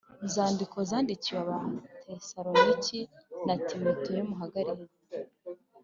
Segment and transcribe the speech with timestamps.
[0.25, 2.99] nzandiko zandikiwe Abatesalonike
[3.45, 4.85] na Timoteyo Muhagarare